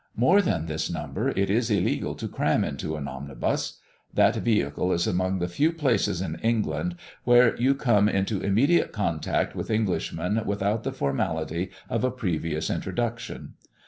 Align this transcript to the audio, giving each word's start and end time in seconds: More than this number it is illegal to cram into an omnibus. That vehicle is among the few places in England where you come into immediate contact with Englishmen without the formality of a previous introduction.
More 0.15 0.41
than 0.41 0.65
this 0.65 0.89
number 0.89 1.29
it 1.29 1.51
is 1.51 1.69
illegal 1.69 2.15
to 2.15 2.27
cram 2.27 2.63
into 2.63 2.95
an 2.95 3.07
omnibus. 3.07 3.77
That 4.11 4.35
vehicle 4.37 4.91
is 4.93 5.05
among 5.05 5.37
the 5.37 5.47
few 5.47 5.71
places 5.71 6.21
in 6.21 6.39
England 6.39 6.95
where 7.23 7.55
you 7.57 7.75
come 7.75 8.09
into 8.09 8.41
immediate 8.41 8.93
contact 8.93 9.53
with 9.55 9.69
Englishmen 9.69 10.41
without 10.43 10.81
the 10.81 10.91
formality 10.91 11.69
of 11.87 12.03
a 12.03 12.09
previous 12.09 12.71
introduction. 12.71 13.53